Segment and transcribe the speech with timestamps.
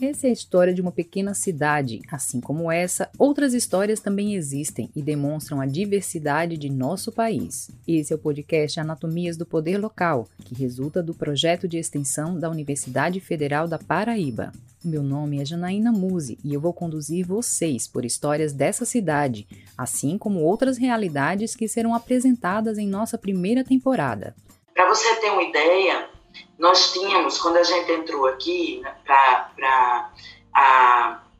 [0.00, 2.00] Essa é a história de uma pequena cidade.
[2.08, 7.68] Assim como essa, outras histórias também existem e demonstram a diversidade de nosso país.
[7.86, 12.48] Esse é o podcast Anatomias do Poder Local, que resulta do projeto de extensão da
[12.48, 14.52] Universidade Federal da Paraíba.
[14.84, 20.16] Meu nome é Janaína Muse e eu vou conduzir vocês por histórias dessa cidade, assim
[20.16, 24.36] como outras realidades que serão apresentadas em nossa primeira temporada.
[24.72, 26.08] Para você ter uma ideia,
[26.58, 30.10] nós tínhamos, quando a gente entrou aqui né, para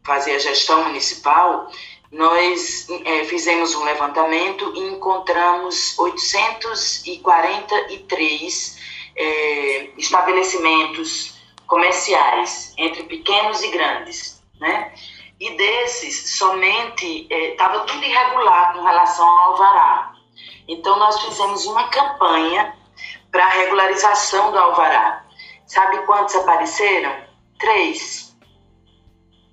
[0.05, 1.69] fazer a gestão municipal,
[2.11, 8.79] nós é, fizemos um levantamento e encontramos 843
[9.17, 14.95] é, estabelecimentos comerciais, entre pequenos e grandes, né?
[15.39, 20.15] E desses, somente estava é, tudo irregular com relação ao alvará.
[20.67, 22.75] Então, nós fizemos uma campanha
[23.31, 25.25] para a regularização do alvará.
[25.67, 27.13] Sabe quantos apareceram?
[27.59, 28.37] Três.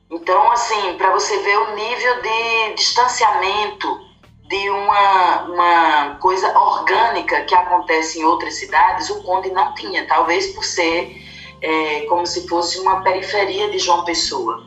[0.09, 3.99] Então, assim, para você ver o nível de distanciamento
[4.47, 10.53] de uma, uma coisa orgânica que acontece em outras cidades, o Conde não tinha, talvez
[10.53, 11.21] por ser
[11.61, 14.63] é, como se fosse uma periferia de João Pessoa.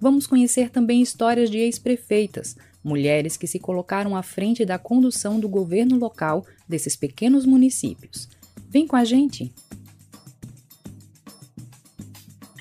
[0.00, 5.48] Vamos conhecer também histórias de ex-prefeitas, mulheres que se colocaram à frente da condução do
[5.48, 8.28] governo local desses pequenos municípios.
[8.68, 9.52] Vem com a gente!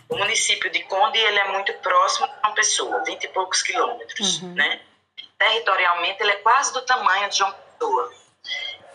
[0.09, 4.41] O município de Conde ele é muito próximo de uma pessoa, 20 e poucos quilômetros,
[4.41, 4.53] uhum.
[4.55, 4.81] né?
[5.37, 8.11] Territorialmente ele é quase do tamanho de João Pessoa.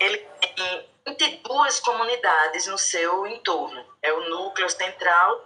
[0.01, 0.19] Ele
[0.57, 3.85] tem 22 comunidades no seu entorno.
[4.03, 5.45] É o núcleo central,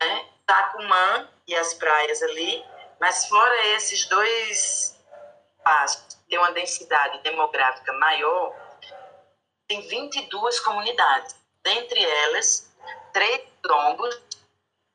[0.00, 0.24] né?
[0.44, 2.62] Tacumã e as praias ali,
[3.00, 4.96] mas fora esses dois
[5.64, 8.54] passos, tem uma densidade demográfica maior,
[9.66, 11.34] tem 22 comunidades.
[11.62, 12.70] Dentre elas,
[13.12, 14.20] três trombos,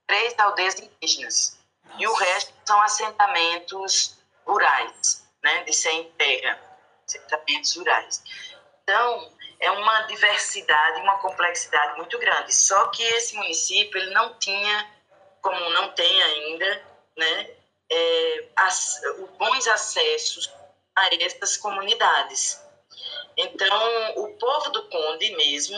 [0.08, 1.60] três aldeias indígenas.
[1.84, 2.02] Nossa.
[2.02, 6.60] E o resto são assentamentos rurais, né, de sem terra,
[7.08, 8.24] assentamentos rurais.
[8.84, 12.54] Então, é uma diversidade, uma complexidade muito grande.
[12.54, 14.92] Só que esse município ele não tinha,
[15.42, 16.86] como não tem ainda,
[17.18, 17.56] né,
[17.92, 19.02] é, as,
[19.38, 20.52] bons acessos
[20.96, 22.62] a essas comunidades.
[23.38, 25.78] Então, o povo do Conde mesmo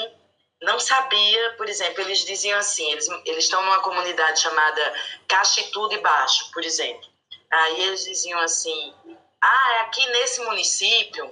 [0.62, 4.94] não sabia, por exemplo, eles diziam assim, eles, eles estão numa comunidade chamada
[5.28, 7.08] Caxitu de Baixo, por exemplo.
[7.50, 8.94] Aí eles diziam assim,
[9.42, 11.32] ah, aqui nesse município,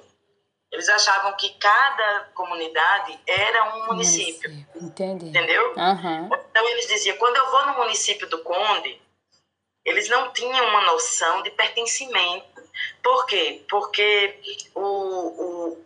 [0.72, 4.50] eles achavam que cada comunidade era um município.
[4.76, 5.28] Entendi.
[5.28, 5.74] Entendeu?
[5.76, 6.30] Uhum.
[6.50, 9.02] Então eles diziam, quando eu vou no município do Conde,
[9.86, 12.64] eles não tinham uma noção de pertencimento.
[13.04, 13.64] Por quê?
[13.70, 14.40] Porque
[14.74, 15.86] o, o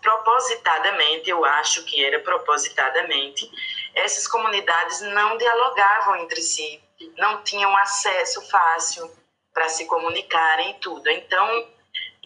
[0.00, 3.50] propositadamente, eu acho que era propositadamente,
[3.94, 6.80] essas comunidades não dialogavam entre si,
[7.16, 9.10] não tinham acesso fácil
[9.54, 11.08] para se comunicarem e tudo.
[11.08, 11.66] Então,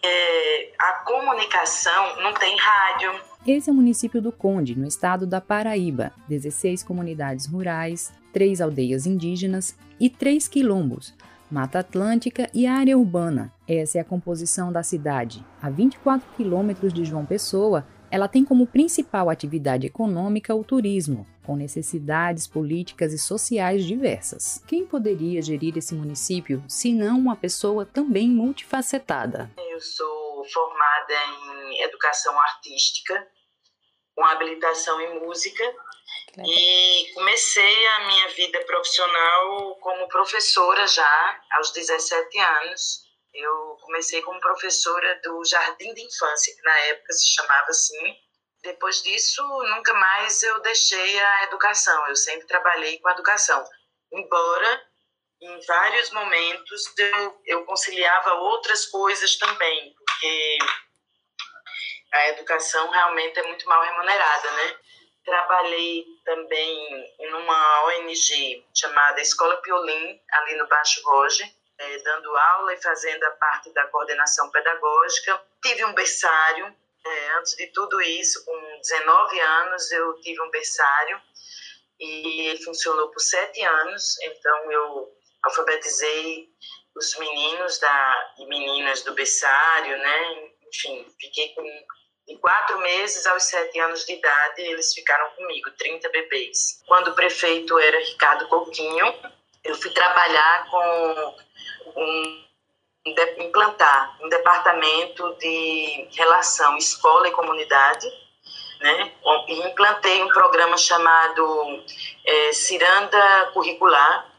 [0.03, 3.19] é, a comunicação não tem rádio.
[3.47, 6.11] Esse é o município do Conde, no estado da Paraíba.
[6.27, 11.13] 16 comunidades rurais, três aldeias indígenas e três quilombos,
[11.49, 13.53] Mata Atlântica e área urbana.
[13.67, 15.45] Essa é a composição da cidade.
[15.61, 21.55] A 24 quilômetros de João Pessoa, ela tem como principal atividade econômica o turismo, com
[21.55, 24.63] necessidades políticas e sociais diversas.
[24.67, 29.51] Quem poderia gerir esse município se não uma pessoa também multifacetada?
[29.69, 31.13] Eu sou formada
[31.69, 33.27] em educação artística,
[34.15, 35.63] com habilitação em música
[36.43, 43.05] e comecei a minha vida profissional como professora já aos 17 anos.
[43.33, 48.15] Eu comecei como professora do Jardim de Infância, que na época se chamava assim.
[48.63, 49.43] Depois disso,
[49.75, 52.07] nunca mais eu deixei a educação.
[52.07, 53.63] Eu sempre trabalhei com a educação.
[54.11, 54.87] Embora
[55.41, 60.57] em vários momentos eu, eu conciliava outras coisas também, porque
[62.13, 64.77] a educação realmente é muito mal remunerada, né?
[65.23, 71.43] Trabalhei também em uma ONG chamada Escola Piolim, ali no Baixo Roge,
[71.77, 75.41] é, dando aula e fazendo a parte da coordenação pedagógica.
[75.61, 76.75] Tive um berçário,
[77.05, 81.21] é, antes de tudo isso, com 19 anos, eu tive um berçário
[81.99, 86.49] e ele funcionou por sete anos, então eu alfabetizei
[86.95, 90.49] os meninos da, e meninas do berçário, né?
[90.67, 91.63] Enfim, fiquei com
[92.27, 96.81] de quatro meses aos sete anos de idade, eles ficaram comigo, 30 bebês.
[96.87, 99.13] Quando o prefeito era Ricardo Coutinho,
[99.63, 101.35] eu fui trabalhar com
[101.95, 102.45] um,
[103.39, 108.07] implantar um departamento de relação escola e comunidade,
[108.79, 109.11] né?
[109.47, 111.83] E implantei um programa chamado
[112.25, 114.31] é, Ciranda Curricular,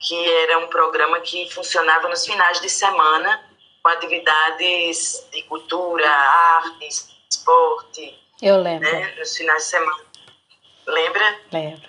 [0.00, 3.47] que era um programa que funcionava nos finais de semana
[3.82, 6.88] com atividades de cultura, arte,
[7.30, 8.18] esporte.
[8.42, 8.90] Eu lembro.
[8.90, 9.14] Né?
[9.18, 10.04] Nos finais de semana.
[10.86, 11.40] Lembra?
[11.52, 11.88] Lembro.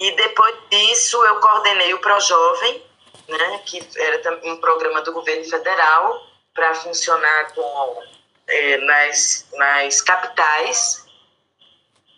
[0.00, 2.82] E depois disso eu coordenei o ProJovem,
[3.28, 8.02] né, que era um programa do governo federal para funcionar com,
[8.48, 11.06] é, nas, nas capitais.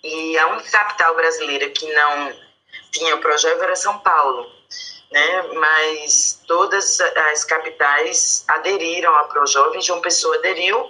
[0.02, 2.32] E a única capital brasileira que não
[2.92, 4.50] tinha o ProJovem era São Paulo.
[5.12, 10.88] Né, mas todas as capitais aderiram ao ProJovem, João Pessoa aderiu,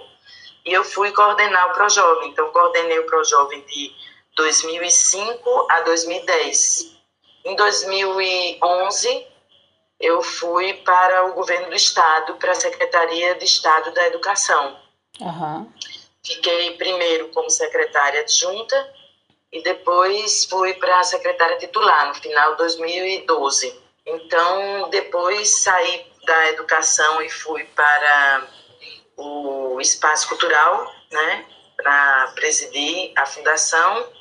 [0.65, 2.29] e eu fui coordenar o ProJovem.
[2.29, 3.93] Então, coordenei o ProJovem de
[4.33, 6.95] 2005 a 2010.
[7.43, 9.27] Em 2011,
[9.99, 14.79] eu fui para o governo do estado, para a Secretaria de Estado da Educação.
[15.19, 15.69] Uhum.
[16.25, 18.93] Fiquei primeiro como secretária adjunta
[19.51, 23.82] e depois fui para a secretária titular no final de 2012.
[24.05, 28.47] Então, depois saí da educação e fui para
[29.17, 31.45] o espaço cultural, né,
[31.77, 34.11] para presidir a fundação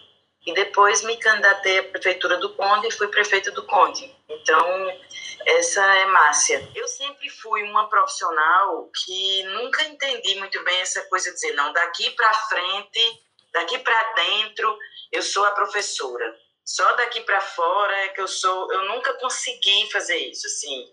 [0.45, 4.15] e depois me candidatei à prefeitura do Conde e fui prefeita do Conde.
[4.29, 5.01] Então,
[5.47, 6.69] essa é Márcia.
[6.75, 11.73] Eu sempre fui uma profissional que nunca entendi muito bem essa coisa de dizer, não,
[11.73, 14.77] daqui para frente, daqui para dentro,
[15.13, 16.37] eu sou a professora.
[16.65, 20.87] Só daqui para fora é que eu sou, eu nunca consegui fazer isso, assim.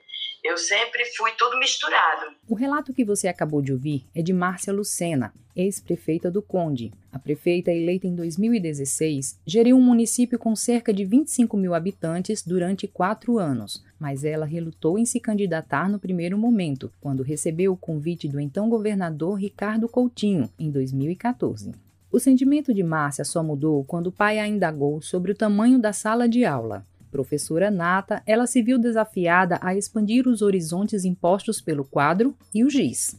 [0.44, 2.34] Eu sempre fui tudo misturado.
[2.48, 6.94] O relato que você acabou de ouvir é de Márcia Lucena, ex-prefeita do Conde.
[7.12, 12.88] A prefeita, eleita em 2016, geriu um município com cerca de 25 mil habitantes durante
[12.88, 18.28] quatro anos, mas ela relutou em se candidatar no primeiro momento, quando recebeu o convite
[18.28, 21.74] do então governador Ricardo Coutinho, em 2014.
[22.12, 25.94] O sentimento de Márcia só mudou quando o pai a indagou sobre o tamanho da
[25.94, 26.84] sala de aula.
[27.12, 32.70] Professora nata, ela se viu desafiada a expandir os horizontes impostos pelo quadro e o
[32.70, 33.16] giz.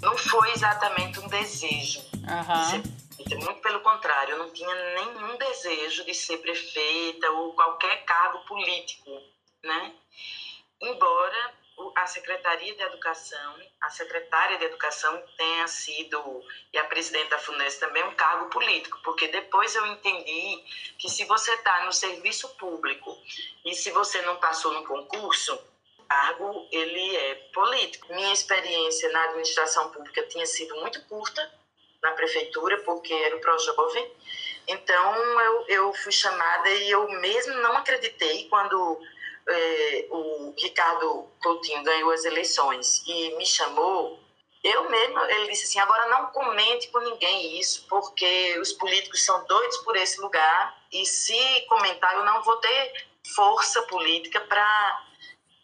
[0.00, 2.00] Não foi exatamente um desejo.
[2.10, 3.36] Uhum.
[3.44, 9.10] muito pelo contrário, eu não tinha nenhum desejo de ser prefeita ou qualquer cargo político,
[9.64, 9.92] né?
[10.82, 11.54] Embora
[11.94, 17.78] a Secretaria de Educação, a secretária de Educação tenha sido, e a presidente da FUNES
[17.78, 20.62] também, um cargo político, porque depois eu entendi
[20.98, 23.16] que se você está no serviço público
[23.64, 25.54] e se você não passou no concurso,
[25.98, 28.12] o cargo ele é político.
[28.12, 31.52] Minha experiência na administração pública tinha sido muito curta
[32.02, 34.12] na prefeitura, porque era o Projovem,
[34.66, 39.00] então eu, eu fui chamada e eu mesmo não acreditei quando
[39.48, 44.18] é, o Ricardo Coutinho ganhou as eleições e me chamou,
[44.62, 49.44] eu mesmo, ele disse assim, agora não comente com ninguém isso, porque os políticos são
[49.46, 55.06] doidos por esse lugar e se comentar eu não vou ter força política para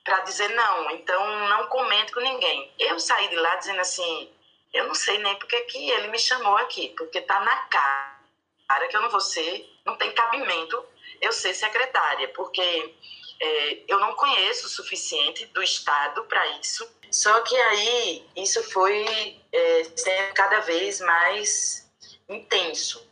[0.04, 2.72] para dizer não, então não comente com ninguém.
[2.78, 4.32] Eu saí de lá dizendo assim,
[4.72, 8.96] eu não sei nem porque que ele me chamou aqui, porque tá na cara que
[8.96, 10.82] eu não vou ser, não tem cabimento
[11.20, 12.94] eu ser secretária, porque
[13.40, 16.88] é, eu não conheço o suficiente do Estado para isso.
[17.10, 21.88] Só que aí isso foi é, sendo cada vez mais
[22.28, 23.06] intenso,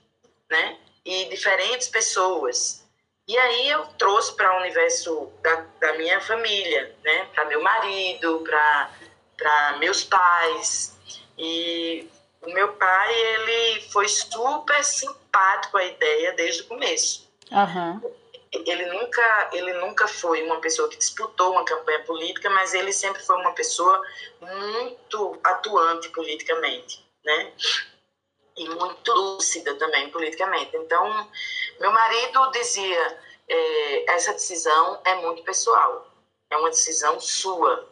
[0.51, 0.79] né?
[1.05, 2.85] E diferentes pessoas.
[3.29, 7.25] E aí eu trouxe para o universo da, da minha família, né?
[7.35, 8.45] Para meu marido,
[9.37, 10.97] para meus pais.
[11.39, 12.09] E
[12.43, 17.27] o meu pai, ele foi super simpático à ideia desde o começo.
[17.51, 18.26] Uhum
[18.67, 23.23] ele nunca, ele nunca foi uma pessoa que disputou uma campanha política, mas ele sempre
[23.23, 24.01] foi uma pessoa
[24.41, 27.53] muito atuante politicamente, né?
[28.57, 30.77] E muito lúcida também politicamente.
[30.77, 31.31] Então,
[31.81, 36.09] meu marido dizia: é, essa decisão é muito pessoal,
[36.51, 37.89] é uma decisão sua,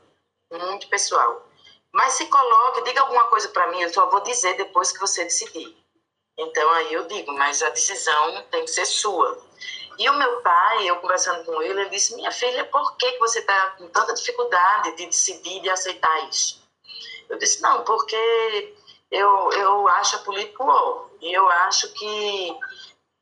[0.51, 1.47] muito pessoal.
[1.93, 5.25] Mas se coloque, diga alguma coisa para mim, eu só vou dizer depois que você
[5.25, 5.77] decidir.
[6.37, 9.41] Então aí eu digo, mas a decisão tem que ser sua.
[9.99, 13.41] E o meu pai, eu conversando com ele, ele disse: Minha filha, por que, você
[13.41, 16.63] está com tanta dificuldade de decidir, de aceitar isso?
[17.29, 18.75] Eu disse: Não, porque
[19.11, 20.65] eu, eu acho a política
[21.21, 22.59] e eu acho que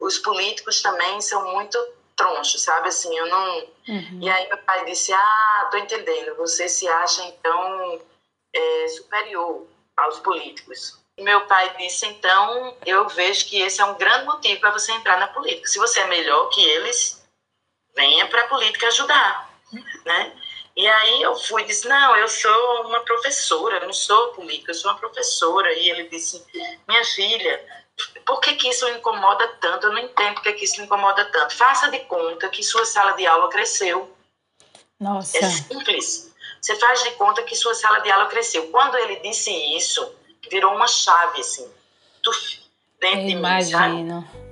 [0.00, 1.78] os políticos também são muito
[2.16, 2.88] tronchos, sabe?
[2.88, 3.58] Assim, eu não.
[3.88, 4.18] Uhum.
[4.20, 8.00] E aí meu pai disse: Ah, tô entendendo, você se acha então
[8.52, 11.01] é, superior aos políticos.
[11.22, 15.18] Meu pai disse, então, eu vejo que esse é um grande motivo para você entrar
[15.18, 15.68] na política.
[15.68, 17.22] Se você é melhor que eles,
[17.94, 19.50] venha para a política ajudar,
[20.04, 20.32] né?
[20.74, 24.70] E aí eu fui e disse, não, eu sou uma professora, eu não sou política,
[24.70, 25.72] eu sou uma professora.
[25.74, 26.42] E ele disse,
[26.88, 27.62] minha filha,
[28.24, 29.86] por que, que isso incomoda tanto?
[29.86, 31.54] Eu não entendo por que, que isso incomoda tanto.
[31.54, 34.16] Faça de conta que sua sala de aula cresceu.
[34.98, 35.36] Nossa.
[35.38, 36.32] É simples.
[36.60, 38.68] Você faz de conta que sua sala de aula cresceu.
[38.70, 40.14] Quando ele disse isso,
[40.50, 41.68] virou uma chave, assim,
[43.00, 44.20] dentro eu de imagino.
[44.20, 44.51] mim, sabe?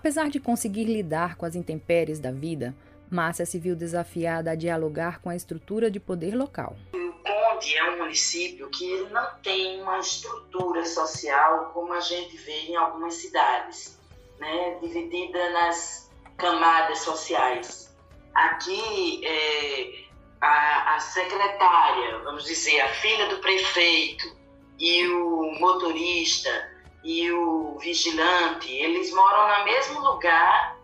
[0.00, 2.74] Apesar de conseguir lidar com as intempéries da vida,
[3.10, 6.74] Márcia se viu desafiada a dialogar com a estrutura de poder local.
[6.94, 12.60] O Conde é um município que não tem uma estrutura social como a gente vê
[12.60, 14.00] em algumas cidades,
[14.38, 14.78] né?
[14.80, 17.94] dividida nas camadas sociais.
[18.34, 20.04] Aqui, é,
[20.40, 24.34] a, a secretária, vamos dizer, a filha do prefeito
[24.78, 26.69] e o motorista
[27.02, 30.78] e o vigilante, eles moram no mesmo lugar,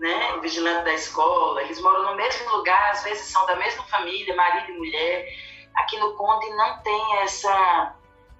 [0.00, 0.34] né?
[0.34, 4.34] O vigilante da escola, eles moram no mesmo lugar, às vezes são da mesma família,
[4.34, 5.28] marido e mulher.
[5.74, 7.94] Aqui no Conde não tem essa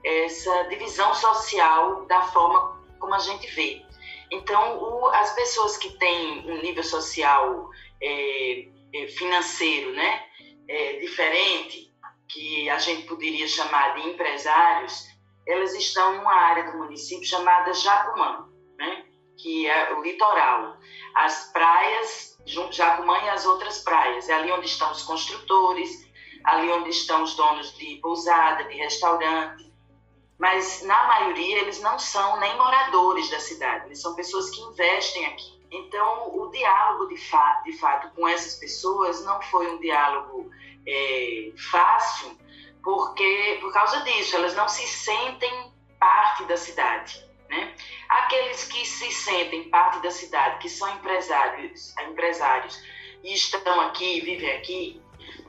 [0.04, 3.84] essa divisão social da forma como a gente vê.
[4.30, 7.68] Então, o, as pessoas que têm um nível social
[8.00, 10.24] é, é, financeiro, né,
[10.68, 11.92] é, diferente,
[12.28, 15.06] que a gente poderia chamar de empresários,
[15.48, 19.06] elas estão numa área do município chamada Jacumã, né?
[19.38, 20.76] que é o litoral.
[21.14, 22.38] As praias,
[22.70, 26.06] Jacumã e as outras praias, é ali onde estão os construtores,
[26.44, 29.72] ali onde estão os donos de pousada, de restaurante.
[30.38, 35.26] Mas, na maioria, eles não são nem moradores da cidade, eles são pessoas que investem
[35.26, 35.58] aqui.
[35.70, 40.50] Então, o diálogo de, fa de fato com essas pessoas não foi um diálogo
[40.86, 42.38] é, fácil,
[42.88, 45.52] porque por causa disso elas não se sentem
[46.00, 47.74] parte da cidade, né?
[48.08, 52.82] Aqueles que se sentem parte da cidade, que são empresários, empresários
[53.22, 55.02] e estão aqui, vivem aqui,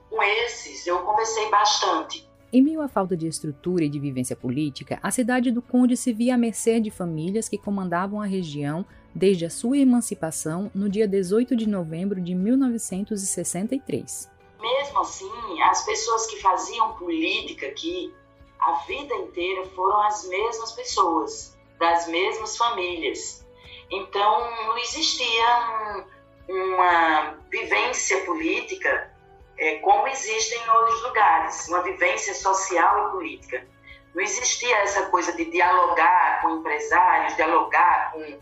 [0.10, 2.29] com esses eu conversei bastante.
[2.51, 6.12] Em meio à falta de estrutura e de vivência política, a cidade do Conde se
[6.12, 11.08] via à mercê de famílias que comandavam a região desde a sua emancipação no dia
[11.08, 18.13] 18 de novembro de 1963 mesmo assim, as pessoas que faziam política aqui
[18.60, 23.46] a vida inteira foram as mesmas pessoas, das mesmas famílias.
[23.89, 26.06] Então, não existia
[26.50, 29.12] um, uma vivência política
[29.58, 33.66] é, como existe em outros lugares, uma vivência social e política.
[34.13, 38.39] Não existia essa coisa de dialogar com empresários, dialogar com.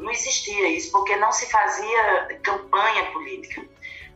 [0.00, 3.66] Não existia isso, porque não se fazia campanha política.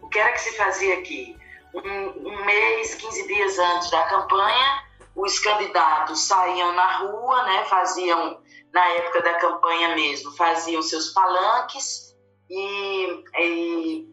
[0.01, 1.37] O que era que se fazia aqui?
[1.75, 8.43] Um, um mês, 15 dias antes da campanha, os candidatos saíam na rua, né, faziam,
[8.73, 12.15] na época da campanha mesmo, faziam seus palanques
[12.51, 14.09] e, e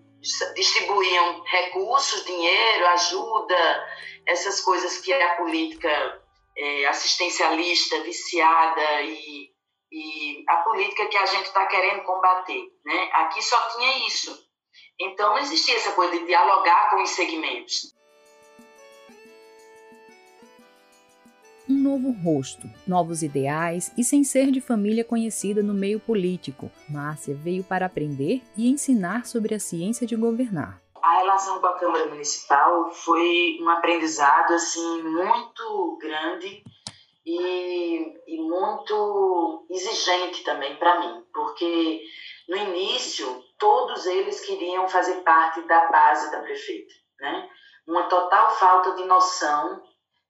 [0.56, 3.88] distribuíam recursos, dinheiro, ajuda,
[4.28, 6.22] essas coisas que a política
[6.56, 9.50] é, assistencialista, viciada e,
[9.92, 12.64] e a política que a gente está querendo combater.
[12.86, 13.10] Né?
[13.14, 14.51] Aqui só tinha isso.
[15.02, 17.96] Então não existia essa coisa de dialogar com os segmentos.
[21.68, 27.34] Um novo rosto, novos ideais e sem ser de família conhecida no meio político, Márcia
[27.34, 30.80] veio para aprender e ensinar sobre a ciência de governar.
[31.02, 36.64] A relação com a Câmara Municipal foi um aprendizado assim muito grande
[37.26, 42.02] e, e muito exigente também para mim, porque
[42.48, 47.48] no início todos eles queriam fazer parte da base da prefeita, né?
[47.88, 49.84] Uma total falta de noção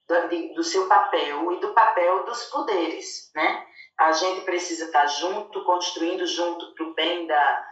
[0.08, 3.66] do, de, do seu papel e do papel dos poderes, né?
[3.98, 7.66] A gente precisa estar junto, construindo junto para o bem da,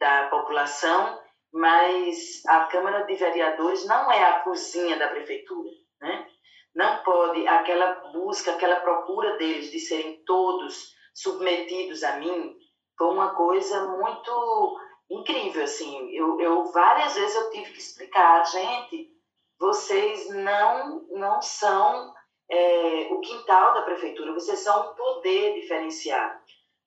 [0.00, 1.20] da população,
[1.52, 6.26] mas a Câmara de Vereadores não é a cozinha da prefeitura, né?
[6.74, 12.56] Não pode aquela busca, aquela procura deles de serem todos submetidos a mim,
[12.96, 14.80] foi uma coisa muito
[15.10, 16.10] incrível, assim.
[16.14, 19.10] Eu, eu várias vezes eu tive que explicar, gente,
[19.58, 22.12] vocês não não são
[22.50, 26.40] é, o quintal da prefeitura, vocês são um poder diferenciado.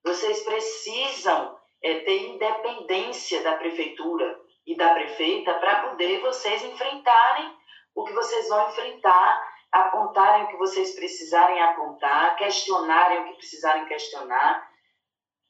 [0.04, 7.56] Vocês precisam é, ter independência da prefeitura, e da prefeita para poder vocês enfrentarem
[7.94, 13.86] o que vocês vão enfrentar, apontarem o que vocês precisarem apontar, questionarem o que precisarem
[13.86, 14.70] questionar.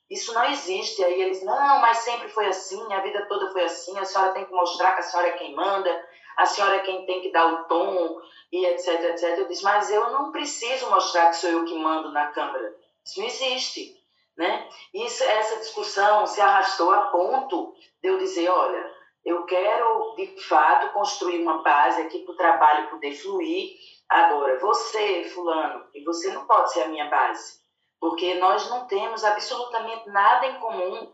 [0.10, 1.04] Isso não existe.
[1.04, 4.46] Aí eles, não, mas sempre foi assim, a vida toda foi assim, a senhora tem
[4.46, 6.08] que mostrar que a senhora é quem manda,
[6.38, 8.22] a senhora é quem tem que dar o tom,
[8.52, 9.40] e etc, etc.
[9.40, 12.76] Eu disse, mas eu não preciso mostrar que sou eu que mando na Câmara.
[13.04, 13.96] Isso não existe.
[14.38, 14.70] Né?
[14.94, 18.94] Isso, essa discussão se arrastou a ponto de eu dizer, olha,
[19.24, 23.78] eu quero, de fato, construir uma base aqui para o trabalho poder fluir.
[24.10, 27.60] Agora, você, fulano, e você não pode ser a minha base,
[28.00, 31.12] porque nós não temos absolutamente nada em comum.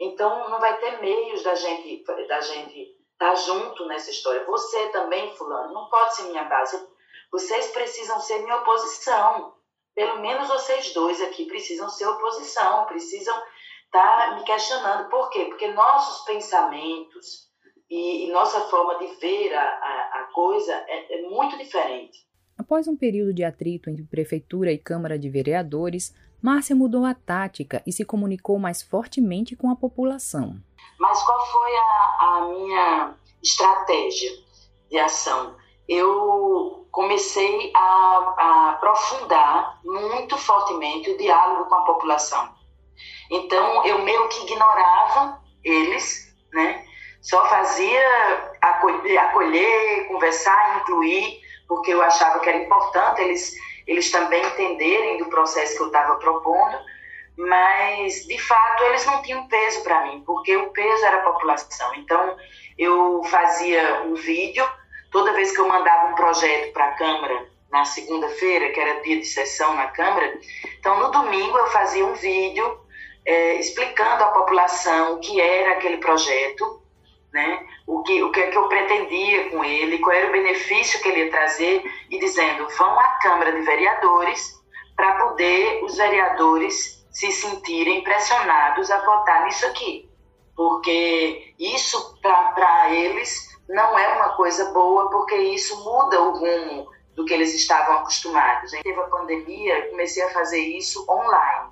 [0.00, 4.44] Então, não vai ter meios da gente da gente estar tá junto nessa história.
[4.44, 6.76] Você também, fulano, não pode ser minha base.
[7.30, 9.54] Vocês precisam ser minha oposição.
[9.94, 13.36] Pelo menos vocês dois aqui precisam ser oposição, precisam
[13.86, 15.08] estar tá me questionando.
[15.08, 15.44] Por quê?
[15.44, 17.48] Porque nossos pensamentos,
[17.88, 22.26] e, e nossa forma de ver a, a, a coisa é, é muito diferente.
[22.56, 26.14] Após um período de atrito entre Prefeitura e Câmara de Vereadores,
[26.44, 30.60] Márcia mudou a tática e se comunicou mais fortemente com a população.
[31.00, 34.30] Mas qual foi a, a minha estratégia
[34.90, 35.56] de ação?
[35.88, 42.54] Eu comecei a, a, aprofundar muito fortemente o diálogo com a população.
[43.30, 46.84] Então, eu meio que ignorava eles, né?
[47.22, 53.54] Só fazia acolher, acolher, conversar, incluir, porque eu achava que era importante eles,
[53.86, 56.78] eles também entenderem do processo que eu estava propondo,
[57.36, 61.94] mas de fato eles não tinham peso para mim, porque o peso era a população.
[61.96, 62.36] Então
[62.78, 64.66] eu fazia um vídeo,
[65.10, 69.18] toda vez que eu mandava um projeto para a Câmara, na segunda-feira, que era dia
[69.18, 70.38] de sessão na Câmara,
[70.78, 72.80] então no domingo eu fazia um vídeo
[73.24, 76.83] é, explicando à população o que era aquele projeto,
[77.34, 77.66] né?
[77.84, 81.08] o, que, o que é que eu pretendia com ele, qual era o benefício que
[81.08, 84.54] ele ia trazer, e dizendo: vão à Câmara de Vereadores
[84.94, 90.08] para poder os vereadores se sentirem pressionados a votar nisso aqui.
[90.56, 97.24] Porque isso, para eles, não é uma coisa boa, porque isso muda o rumo do
[97.24, 98.70] que eles estavam acostumados.
[98.70, 101.70] Teve a pandemia, eu comecei a fazer isso online.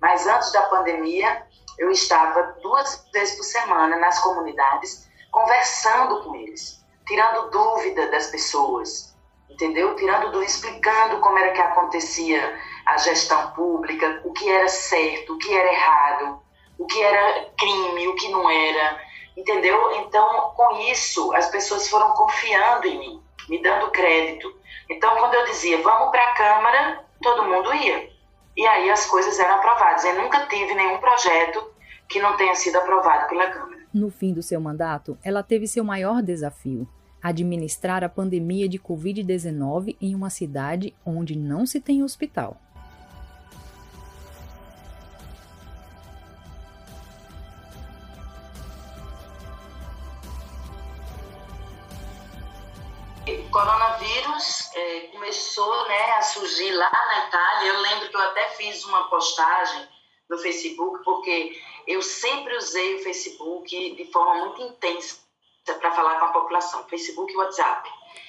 [0.00, 1.44] Mas antes da pandemia,
[1.80, 9.16] eu estava duas vezes por semana nas comunidades, conversando com eles, tirando dúvida das pessoas,
[9.48, 9.96] entendeu?
[9.96, 15.38] Tirando dúvida, explicando como era que acontecia a gestão pública, o que era certo, o
[15.38, 16.42] que era errado,
[16.78, 19.00] o que era crime, o que não era,
[19.34, 19.90] entendeu?
[20.02, 24.54] Então, com isso, as pessoas foram confiando em mim, me dando crédito.
[24.90, 28.19] Então, quando eu dizia, vamos para a Câmara, todo mundo ia.
[28.56, 30.04] E aí as coisas eram aprovadas.
[30.04, 31.62] Eu nunca tive nenhum projeto
[32.08, 33.80] que não tenha sido aprovado pela Câmara.
[33.92, 36.88] No fim do seu mandato, ela teve seu maior desafio:
[37.22, 42.56] administrar a pandemia de Covid-19 em uma cidade onde não se tem hospital.
[53.50, 57.68] Coronavírus é, começou né, a surgir lá na Itália.
[57.68, 59.86] Eu lembro que eu até fiz uma postagem
[60.28, 65.18] no Facebook, porque eu sempre usei o Facebook de forma muito intensa
[65.64, 67.88] para falar com a população, Facebook e WhatsApp.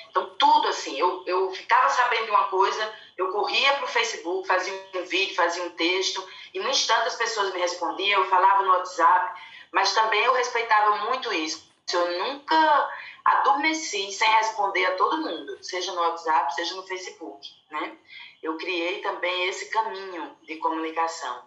[0.10, 4.46] Então, tudo assim, eu, eu ficava sabendo de uma coisa, eu corria para o Facebook,
[4.46, 8.64] fazia um vídeo, fazia um texto, e no instante as pessoas me respondiam, eu falava
[8.64, 11.72] no WhatsApp, mas também eu respeitava muito isso.
[11.94, 12.90] Eu nunca
[13.24, 17.98] adormeci sem responder a todo mundo, seja no WhatsApp, seja no Facebook, né?
[18.42, 21.44] Eu criei também esse caminho de comunicação.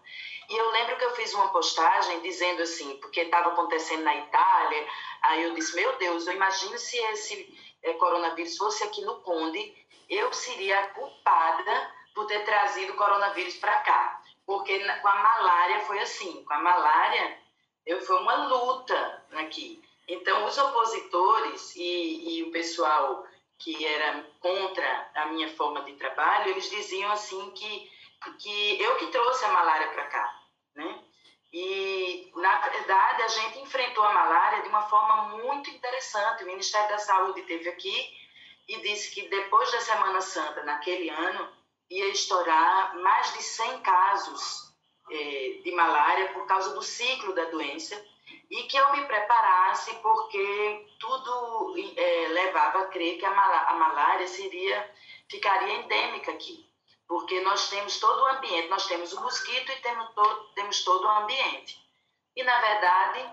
[0.49, 4.87] E eu lembro que eu fiz uma postagem dizendo assim, porque estava acontecendo na Itália,
[5.23, 9.75] aí eu disse, meu Deus, eu imagino se esse é, coronavírus fosse aqui no Conde,
[10.09, 14.23] eu seria a culpada por ter trazido o coronavírus para cá.
[14.47, 17.39] Porque com a malária foi assim, com a malária
[17.87, 19.83] eu, foi uma luta aqui.
[20.09, 23.25] Então, os opositores e, e o pessoal
[23.59, 27.93] que era contra a minha forma de trabalho, eles diziam assim que
[28.39, 30.43] que eu que trouxe a malária para cá,
[30.75, 31.05] né?
[31.53, 36.43] E, na verdade, a gente enfrentou a malária de uma forma muito interessante.
[36.43, 38.11] O Ministério da Saúde esteve aqui
[38.67, 41.49] e disse que depois da Semana Santa, naquele ano,
[41.91, 44.75] ia estourar mais de 100 casos
[45.11, 48.03] eh, de malária por causa do ciclo da doença
[48.51, 54.27] e que eu me preparasse porque tudo eh, levava a crer que a, a malária
[54.27, 54.93] seria
[55.29, 56.69] ficaria endêmica aqui
[57.07, 61.05] porque nós temos todo o ambiente, nós temos o mosquito e temos todo, temos todo
[61.05, 61.81] o ambiente.
[62.35, 63.31] E, na verdade,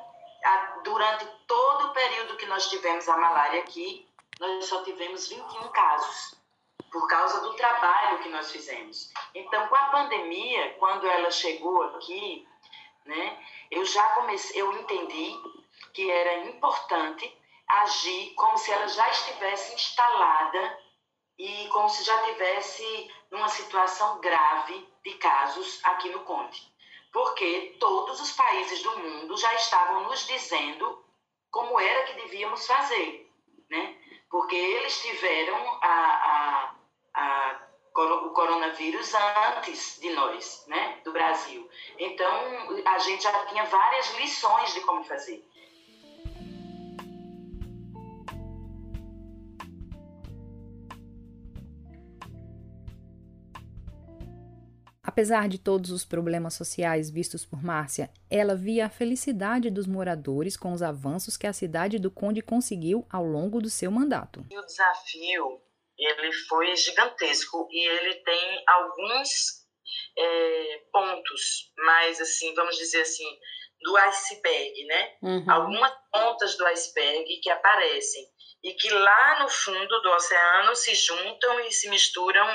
[0.84, 4.08] durante todo o período que nós tivemos a malária aqui,
[4.40, 6.36] nós só tivemos 21 casos,
[6.92, 9.12] por causa do trabalho que nós fizemos.
[9.34, 12.48] Então, com a pandemia, quando ela chegou aqui,
[13.06, 15.36] né, eu já comecei, eu entendi
[15.94, 17.38] que era importante
[17.68, 20.80] agir como se ela já estivesse instalada
[21.38, 26.62] e como se já tivesse numa situação grave de casos aqui no Conde.
[27.12, 31.04] Porque todos os países do mundo já estavam nos dizendo
[31.50, 33.30] como era que devíamos fazer,
[33.70, 33.98] né?
[34.30, 36.76] Porque eles tiveram a, a,
[37.14, 41.01] a, o coronavírus antes de nós, né?
[41.12, 41.70] Do Brasil.
[42.00, 45.46] Então, a gente já tinha várias lições de como fazer.
[55.04, 60.56] Apesar de todos os problemas sociais vistos por Márcia, ela via a felicidade dos moradores
[60.56, 64.46] com os avanços que a cidade do Conde conseguiu ao longo do seu mandato.
[64.50, 65.62] O desafio
[65.98, 69.61] ele foi gigantesco e ele tem alguns
[70.18, 73.40] é, pontos, mais assim, vamos dizer assim,
[73.82, 75.18] do iceberg, né?
[75.22, 75.52] Uhum.
[75.52, 78.28] Algumas pontas do iceberg que aparecem
[78.64, 82.48] e que lá no fundo do oceano se juntam e se misturam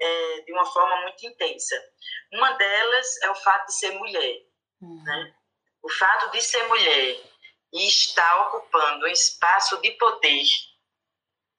[0.00, 1.76] é, de uma forma muito intensa.
[2.32, 4.42] Uma delas é o fato de ser mulher.
[4.80, 5.02] Uhum.
[5.04, 5.34] Né?
[5.82, 7.20] O fato de ser mulher
[7.74, 10.44] e estar ocupando um espaço de poder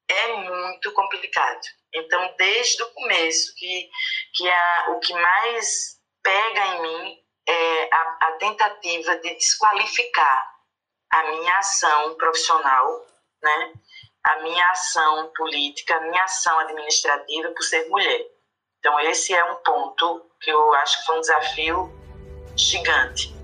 [0.07, 1.61] é muito complicado.
[1.93, 3.89] Então, desde o começo, que,
[4.35, 10.55] que a, o que mais pega em mim é a, a tentativa de desqualificar
[11.11, 13.05] a minha ação profissional,
[13.41, 13.73] né?
[14.23, 18.25] a minha ação política, a minha ação administrativa por ser mulher.
[18.79, 21.89] Então, esse é um ponto que eu acho que foi um desafio
[22.57, 23.34] gigante.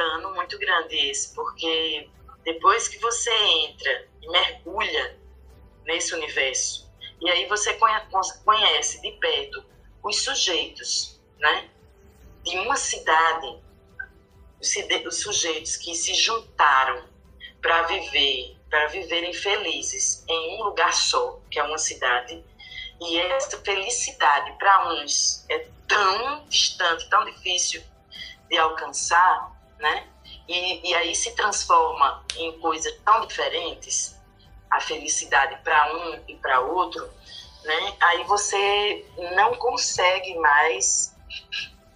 [0.00, 2.08] Engano muito grande esse, porque
[2.44, 5.18] depois que você entra e mergulha
[5.84, 7.78] nesse universo, e aí você
[8.44, 9.64] conhece de perto
[10.02, 11.68] os sujeitos, né?
[12.42, 13.58] De uma cidade,
[15.06, 17.04] os sujeitos que se juntaram
[17.60, 22.42] para viver, para viverem felizes em um lugar só, que é uma cidade,
[23.00, 27.82] e essa felicidade para uns é tão distante, tão difícil
[28.48, 30.06] de alcançar, né?
[30.46, 34.16] E, e aí se transforma em coisas tão diferentes,
[34.70, 37.08] a felicidade para um e para outro,
[37.64, 37.96] né?
[38.00, 41.16] Aí você não consegue mais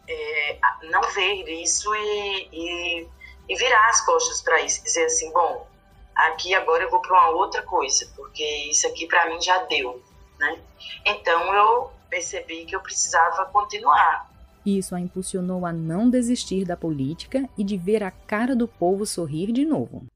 [0.08, 0.58] é,
[0.90, 3.08] não ver isso e, e,
[3.48, 5.66] e virar as costas para isso, dizer assim, bom,
[6.14, 10.02] aqui agora eu vou para uma outra coisa, porque isso aqui para mim já deu,
[10.38, 10.60] né?
[11.04, 14.30] Então eu percebi que eu precisava continuar,
[14.64, 19.05] isso a impulsionou a não desistir da política e de ver a cara do povo
[19.05, 20.07] sorrir de novo.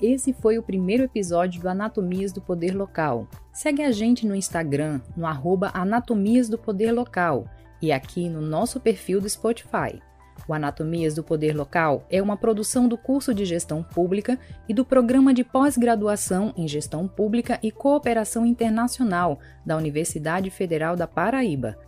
[0.00, 3.26] Esse foi o primeiro episódio do Anatomias do Poder Local.
[3.52, 7.48] Segue a gente no Instagram, no arroba Anatomias do Poder Local
[7.80, 10.00] e aqui no nosso perfil do Spotify.
[10.46, 14.38] O Anatomias do Poder Local é uma produção do curso de Gestão Pública
[14.68, 21.06] e do Programa de Pós-Graduação em Gestão Pública e Cooperação Internacional da Universidade Federal da
[21.06, 21.78] Paraíba,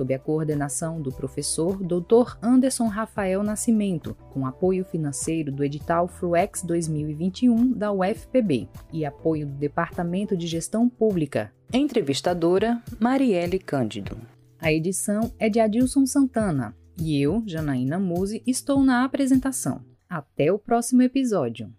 [0.00, 2.38] sob a coordenação do professor Dr.
[2.42, 9.52] Anderson Rafael Nascimento, com apoio financeiro do edital FLUEX 2021 da UFPB e apoio do
[9.52, 11.52] Departamento de Gestão Pública.
[11.70, 14.16] Entrevistadora Marielle Cândido.
[14.58, 19.84] A edição é de Adilson Santana e eu, Janaína Muse, estou na apresentação.
[20.08, 21.70] Até o próximo episódio.